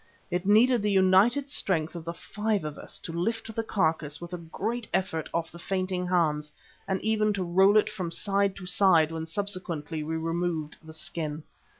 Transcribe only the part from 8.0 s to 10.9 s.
side to side when subsequently we removed